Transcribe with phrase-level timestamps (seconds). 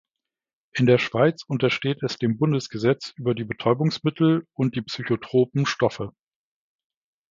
[0.73, 6.11] In der Schweiz untersteht es dem Bundesgesetz über die Betäubungsmittel und die psychotropen Stoffe.